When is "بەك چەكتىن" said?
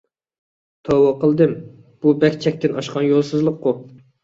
2.25-2.75